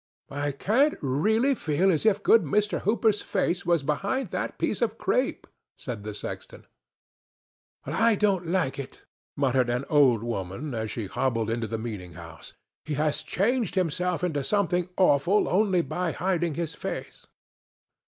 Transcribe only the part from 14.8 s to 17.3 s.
awful only by hiding his face."